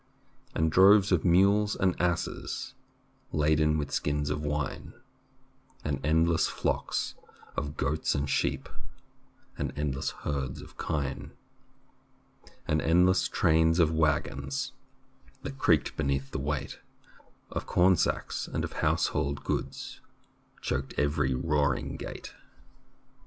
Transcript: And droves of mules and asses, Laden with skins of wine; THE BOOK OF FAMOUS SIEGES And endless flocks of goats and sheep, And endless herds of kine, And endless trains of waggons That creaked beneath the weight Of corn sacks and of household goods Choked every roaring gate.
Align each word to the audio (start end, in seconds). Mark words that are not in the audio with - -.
And 0.55 0.71
droves 0.71 1.11
of 1.11 1.23
mules 1.23 1.75
and 1.75 1.95
asses, 2.01 2.73
Laden 3.31 3.77
with 3.77 3.91
skins 3.91 4.31
of 4.31 4.41
wine; 4.43 4.85
THE 4.87 4.89
BOOK 4.89 4.89
OF 4.89 4.93
FAMOUS 4.93 5.01
SIEGES 5.03 5.81
And 5.85 6.05
endless 6.07 6.47
flocks 6.47 7.15
of 7.55 7.77
goats 7.77 8.15
and 8.15 8.27
sheep, 8.27 8.67
And 9.59 9.71
endless 9.77 10.09
herds 10.21 10.59
of 10.63 10.79
kine, 10.79 11.33
And 12.67 12.81
endless 12.81 13.27
trains 13.27 13.77
of 13.77 13.91
waggons 13.93 14.71
That 15.43 15.59
creaked 15.59 15.95
beneath 15.95 16.31
the 16.31 16.39
weight 16.39 16.79
Of 17.51 17.67
corn 17.67 17.95
sacks 17.95 18.47
and 18.47 18.63
of 18.63 18.73
household 18.73 19.43
goods 19.43 20.01
Choked 20.61 20.95
every 20.97 21.35
roaring 21.35 21.95
gate. 21.95 22.33